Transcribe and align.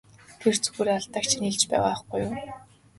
Тэр 0.39 0.55
зүгээр 0.63 0.87
л 0.89 0.95
алдааг 0.97 1.25
чинь 1.29 1.47
хэлж 1.47 1.61
байгаа 1.67 1.87
байхгүй 1.89 2.19
юу! 2.27 2.33